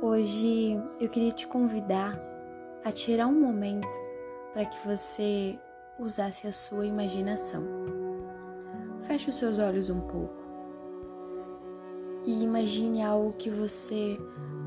[0.00, 2.16] Hoje eu queria te convidar
[2.84, 3.88] a tirar um momento
[4.52, 5.58] para que você
[5.98, 7.64] usasse a sua imaginação.
[9.00, 10.36] Feche os seus olhos um pouco
[12.24, 14.16] e imagine algo que você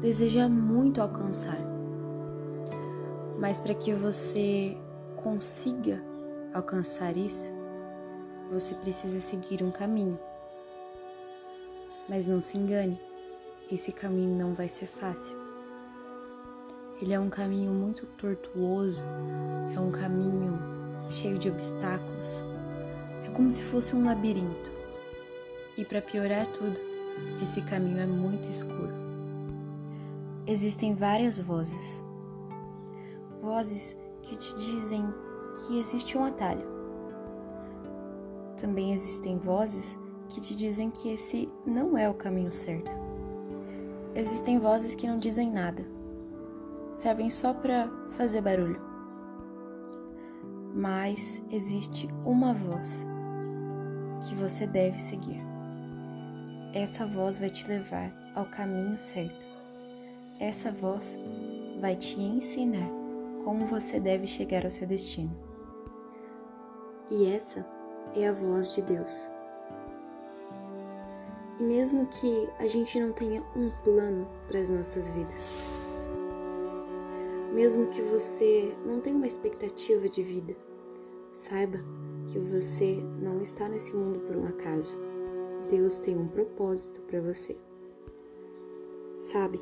[0.02, 1.59] deseja muito alcançar.
[3.40, 4.77] Mas para que você
[5.23, 6.04] consiga
[6.54, 7.54] alcançar isso,
[8.50, 10.20] você precisa seguir um caminho.
[12.09, 13.00] Mas não se engane,
[13.75, 15.35] esse caminho não vai ser fácil.
[17.02, 19.03] Ele é um caminho muito tortuoso,
[19.75, 20.59] é um caminho
[21.09, 22.44] cheio de obstáculos.
[23.25, 24.71] É como se fosse um labirinto.
[25.77, 26.80] E para piorar tudo,
[27.41, 28.94] esse caminho é muito escuro.
[30.45, 32.03] Existem várias vozes.
[33.41, 35.13] Vozes que te dizem
[35.55, 36.67] que existe um atalho.
[38.58, 39.97] Também existem vozes
[40.30, 43.11] que te dizem que esse não é o caminho certo.
[44.14, 45.86] Existem vozes que não dizem nada,
[46.92, 48.81] servem só para fazer barulho.
[50.73, 53.08] Mas existe uma voz
[54.28, 55.42] que você deve seguir.
[56.73, 59.48] Essa voz vai te levar ao caminho certo.
[60.40, 61.18] Essa voz
[61.80, 62.90] vai te ensinar
[63.44, 65.31] como você deve chegar ao seu destino.
[67.09, 67.66] E essa
[68.16, 69.30] é a voz de Deus.
[71.59, 75.47] E mesmo que a gente não tenha um plano para as nossas vidas,
[77.53, 80.55] mesmo que você não tenha uma expectativa de vida,
[81.31, 81.79] saiba
[82.27, 84.97] que você não está nesse mundo por um acaso.
[85.69, 87.57] Deus tem um propósito para você.
[89.13, 89.59] Sabe,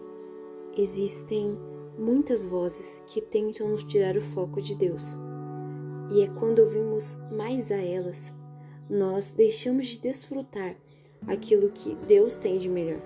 [0.78, 1.58] existem
[1.98, 5.16] muitas vozes que tentam nos tirar o foco de Deus.
[6.12, 8.34] E é quando ouvimos mais a elas,
[8.90, 10.76] nós deixamos de desfrutar
[11.28, 13.02] aquilo que Deus tem de melhor.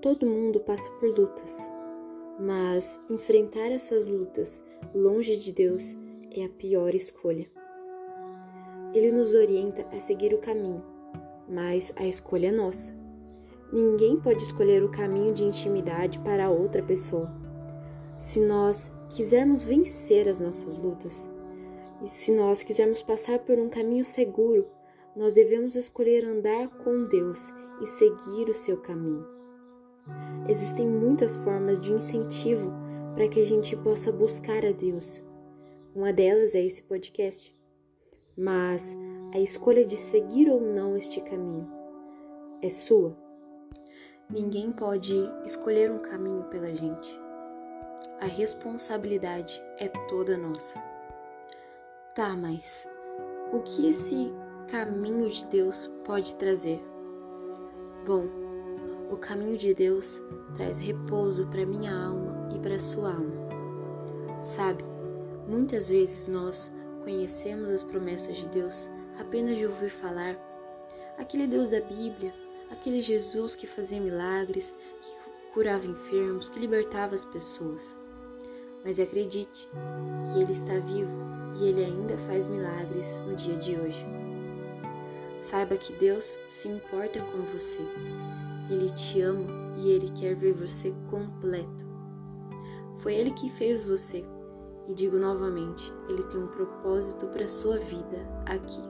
[0.00, 1.70] Todo mundo passa por lutas,
[2.38, 4.62] mas enfrentar essas lutas
[4.94, 5.94] longe de Deus
[6.30, 7.46] é a pior escolha.
[8.94, 10.82] Ele nos orienta a seguir o caminho,
[11.48, 12.98] mas a escolha é nossa.
[13.72, 17.30] Ninguém pode escolher o caminho de intimidade para outra pessoa.
[18.16, 21.30] Se nós quisermos vencer as nossas lutas,
[22.02, 24.66] e se nós quisermos passar por um caminho seguro,
[25.16, 29.26] nós devemos escolher andar com Deus e seguir o seu caminho.
[30.48, 32.72] Existem muitas formas de incentivo
[33.14, 35.22] para que a gente possa buscar a Deus.
[35.94, 37.54] Uma delas é esse podcast.
[38.36, 38.96] Mas
[39.34, 41.68] a escolha de seguir ou não este caminho
[42.62, 43.16] é sua.
[44.28, 47.20] Ninguém pode escolher um caminho pela gente.
[48.20, 50.80] A responsabilidade é toda nossa.
[52.14, 52.88] Tá, mas
[53.52, 54.32] o que esse
[54.70, 56.80] caminho de Deus pode trazer?
[58.06, 58.28] Bom,
[59.10, 60.22] o caminho de Deus
[60.56, 63.34] traz repouso para minha alma e para sua alma.
[64.40, 64.84] Sabe,
[65.48, 66.72] muitas vezes nós
[67.02, 68.88] conhecemos as promessas de Deus
[69.18, 70.36] apenas de ouvir falar.
[71.18, 72.32] Aquele Deus da Bíblia,
[72.70, 77.96] aquele Jesus que fazia milagres, que curava enfermos, que libertava as pessoas.
[78.84, 79.68] Mas acredite
[80.32, 81.12] que Ele está vivo
[81.60, 84.29] e Ele ainda faz milagres no dia de hoje.
[85.40, 87.78] Saiba que Deus se importa com você.
[88.68, 91.86] Ele te ama e Ele quer ver você completo.
[92.98, 94.22] Foi Ele que fez você.
[94.86, 98.82] E digo novamente, Ele tem um propósito para sua vida aqui.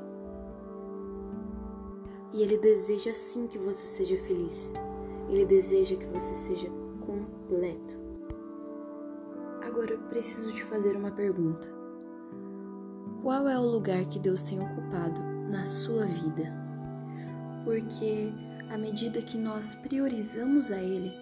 [2.33, 4.73] E Ele deseja sim que você seja feliz.
[5.29, 6.69] Ele deseja que você seja
[7.07, 7.97] completo.
[9.63, 11.73] Agora eu preciso te fazer uma pergunta.
[13.23, 16.53] Qual é o lugar que Deus tem ocupado na sua vida.
[17.65, 18.33] Porque
[18.71, 21.13] à medida que nós priorizamos a Ele,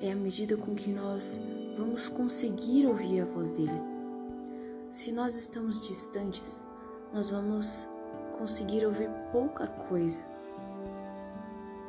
[0.00, 1.40] é a medida com que nós
[1.76, 3.80] vamos conseguir ouvir a voz dele.
[4.90, 6.62] Se nós estamos distantes,
[7.12, 7.88] nós vamos
[8.38, 10.22] conseguir ouvir pouca coisa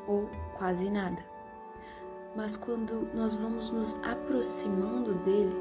[0.08, 1.24] ou quase nada.
[2.36, 5.56] Mas quando nós vamos nos aproximando dele,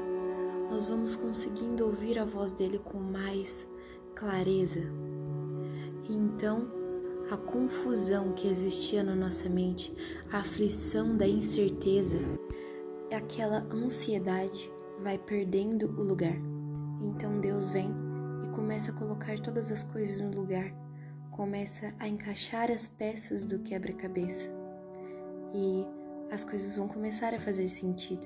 [0.69, 3.67] nós vamos conseguindo ouvir a voz dele com mais
[4.15, 4.81] clareza,
[6.09, 6.67] e então,
[7.29, 9.95] a confusão que existia na nossa mente,
[10.31, 12.17] a aflição da incerteza,
[13.15, 14.69] aquela ansiedade
[15.03, 16.35] vai perdendo o lugar.
[16.99, 17.91] Então Deus vem
[18.43, 20.73] e começa a colocar todas as coisas no lugar,
[21.31, 24.49] começa a encaixar as peças do quebra-cabeça.
[25.53, 25.85] E
[26.31, 28.25] as coisas vão começar a fazer sentido,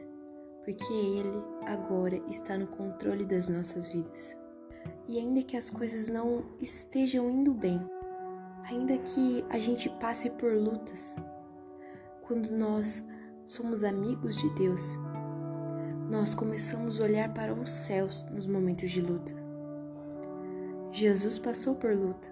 [0.64, 4.43] porque Ele agora está no controle das nossas vidas.
[5.08, 7.80] E ainda que as coisas não estejam indo bem,
[8.64, 11.18] ainda que a gente passe por lutas,
[12.22, 13.06] quando nós
[13.46, 14.98] somos amigos de Deus,
[16.10, 19.34] nós começamos a olhar para os céus nos momentos de luta.
[20.92, 22.30] Jesus passou por luta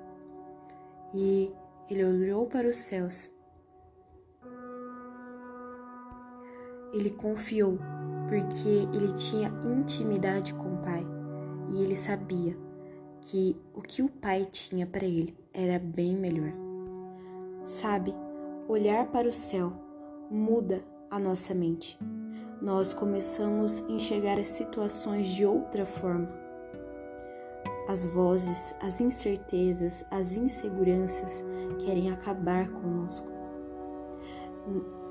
[1.13, 1.51] e
[1.89, 3.31] ele olhou para os céus.
[6.94, 7.77] Ele confiou
[8.29, 11.20] porque ele tinha intimidade com o Pai
[11.71, 12.57] e ele sabia
[13.21, 16.51] que o que o Pai tinha para ele era bem melhor.
[17.63, 18.13] Sabe,
[18.68, 19.71] olhar para o céu
[20.29, 21.97] muda a nossa mente.
[22.62, 26.27] Nós começamos a enxergar as situações de outra forma.
[27.88, 31.45] As vozes, as incertezas, as inseguranças
[31.79, 33.27] querem acabar conosco.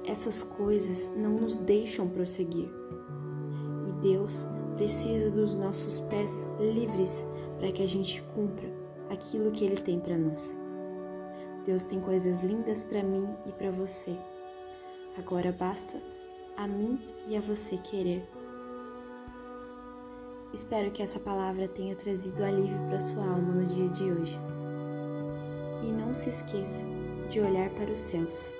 [0.06, 2.71] Essas coisas não nos deixam prosseguir.
[3.89, 4.49] E Deus
[4.81, 7.27] precisa dos nossos pés livres
[7.59, 8.67] para que a gente cumpra
[9.11, 10.56] aquilo que Ele tem para nós.
[11.67, 14.17] Deus tem coisas lindas para mim e para você.
[15.19, 16.00] Agora basta
[16.56, 18.27] a mim e a você querer.
[20.50, 24.41] Espero que essa palavra tenha trazido alívio para sua alma no dia de hoje.
[25.82, 26.87] E não se esqueça
[27.29, 28.55] de olhar para os céus.